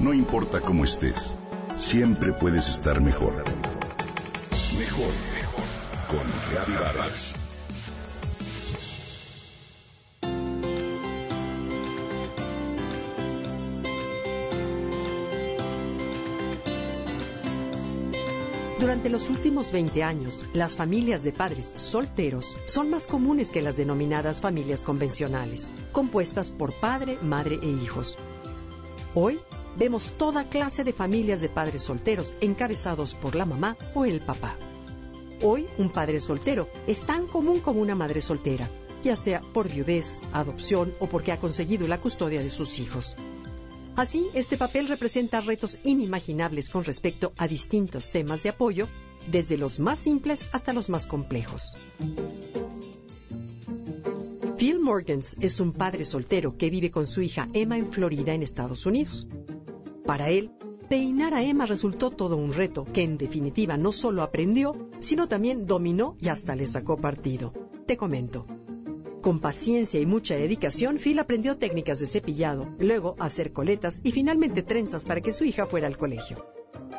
[0.00, 1.36] No importa cómo estés,
[1.74, 3.34] siempre puedes estar mejor.
[4.78, 5.64] Mejor, mejor.
[6.08, 7.34] Con Reavivadas.
[18.78, 23.76] Durante los últimos 20 años, las familias de padres solteros son más comunes que las
[23.76, 28.16] denominadas familias convencionales, compuestas por padre, madre e hijos.
[29.14, 29.40] Hoy
[29.76, 34.56] vemos toda clase de familias de padres solteros encabezados por la mamá o el papá.
[35.42, 38.68] Hoy un padre soltero es tan común como una madre soltera,
[39.02, 43.16] ya sea por viudez, adopción o porque ha conseguido la custodia de sus hijos.
[43.96, 48.88] Así, este papel representa retos inimaginables con respecto a distintos temas de apoyo,
[49.30, 51.76] desde los más simples hasta los más complejos.
[54.56, 58.42] Phil Morgans es un padre soltero que vive con su hija Emma en Florida, en
[58.42, 59.26] Estados Unidos.
[60.10, 60.50] Para él,
[60.88, 65.68] peinar a Emma resultó todo un reto que en definitiva no solo aprendió, sino también
[65.68, 67.52] dominó y hasta le sacó partido.
[67.86, 68.44] Te comento.
[69.22, 74.64] Con paciencia y mucha dedicación, Phil aprendió técnicas de cepillado, luego hacer coletas y finalmente
[74.64, 76.44] trenzas para que su hija fuera al colegio.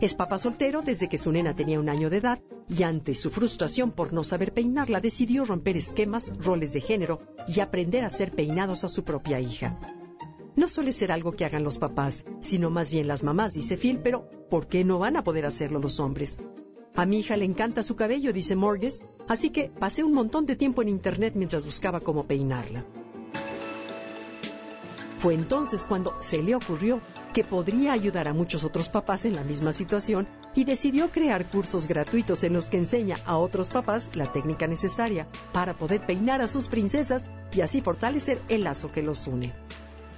[0.00, 3.30] Es papá soltero desde que su nena tenía un año de edad y ante su
[3.30, 8.32] frustración por no saber peinarla decidió romper esquemas, roles de género y aprender a hacer
[8.32, 9.78] peinados a su propia hija.
[10.56, 14.00] No suele ser algo que hagan los papás, sino más bien las mamás, dice Phil,
[14.02, 16.40] pero ¿por qué no van a poder hacerlo los hombres?
[16.94, 20.56] A mi hija le encanta su cabello, dice Morges, así que pasé un montón de
[20.56, 22.84] tiempo en Internet mientras buscaba cómo peinarla.
[25.18, 27.02] Fue entonces cuando se le ocurrió
[27.34, 31.86] que podría ayudar a muchos otros papás en la misma situación y decidió crear cursos
[31.86, 36.48] gratuitos en los que enseña a otros papás la técnica necesaria para poder peinar a
[36.48, 39.52] sus princesas y así fortalecer el lazo que los une.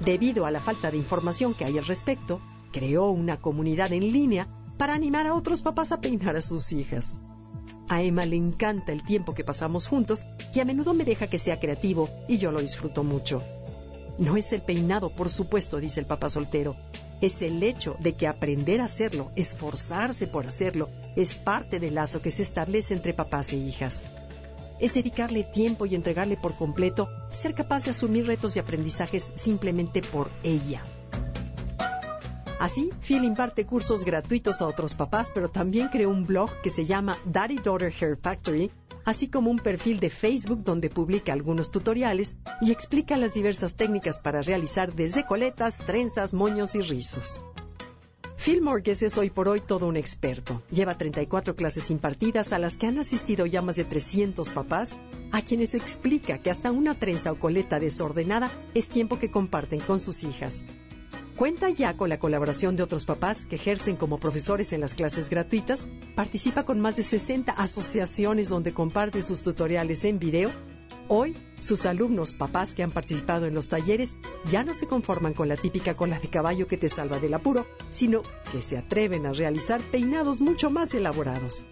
[0.00, 2.40] Debido a la falta de información que hay al respecto,
[2.72, 7.16] creó una comunidad en línea para animar a otros papás a peinar a sus hijas.
[7.88, 10.24] A Emma le encanta el tiempo que pasamos juntos
[10.54, 13.42] y a menudo me deja que sea creativo y yo lo disfruto mucho.
[14.18, 16.76] No es el peinado, por supuesto, dice el papá soltero.
[17.20, 22.22] Es el hecho de que aprender a hacerlo, esforzarse por hacerlo, es parte del lazo
[22.22, 24.00] que se establece entre papás e hijas.
[24.80, 30.02] Es dedicarle tiempo y entregarle por completo, ser capaz de asumir retos y aprendizajes simplemente
[30.02, 30.82] por ella.
[32.58, 36.84] Así, Phil imparte cursos gratuitos a otros papás, pero también creó un blog que se
[36.84, 38.70] llama Daddy Daughter Hair Factory,
[39.04, 44.18] así como un perfil de Facebook donde publica algunos tutoriales y explica las diversas técnicas
[44.18, 47.40] para realizar desde coletas, trenzas, moños y rizos.
[48.44, 50.62] Phil Morges es hoy por hoy todo un experto.
[50.70, 54.94] Lleva 34 clases impartidas a las que han asistido ya más de 300 papás,
[55.32, 59.98] a quienes explica que hasta una trenza o coleta desordenada es tiempo que comparten con
[59.98, 60.62] sus hijas.
[61.36, 65.30] Cuenta ya con la colaboración de otros papás que ejercen como profesores en las clases
[65.30, 70.50] gratuitas, participa con más de 60 asociaciones donde comparte sus tutoriales en video.
[71.08, 71.34] Hoy,
[71.64, 74.16] sus alumnos papás que han participado en los talleres
[74.50, 77.66] ya no se conforman con la típica cola de caballo que te salva del apuro,
[77.88, 78.20] sino
[78.52, 81.64] que se atreven a realizar peinados mucho más elaborados.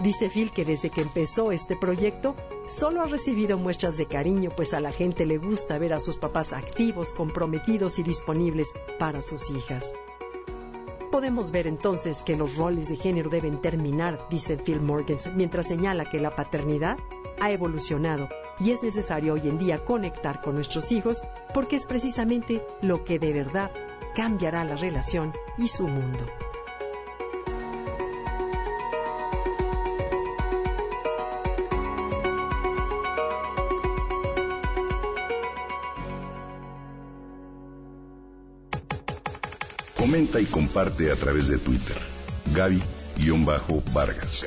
[0.00, 2.36] Dice Phil que desde que empezó este proyecto,
[2.66, 6.16] solo ha recibido muestras de cariño, pues a la gente le gusta ver a sus
[6.16, 9.92] papás activos, comprometidos y disponibles para sus hijas.
[11.10, 16.08] Podemos ver entonces que los roles de género deben terminar, dice Phil Morgans, mientras señala
[16.08, 16.96] que la paternidad
[17.40, 18.28] ha evolucionado
[18.60, 21.22] y es necesario hoy en día conectar con nuestros hijos
[21.54, 23.70] porque es precisamente lo que de verdad
[24.14, 26.26] cambiará la relación y su mundo.
[39.96, 41.96] Comenta y comparte a través de Twitter.
[42.54, 44.46] Gaby-Vargas.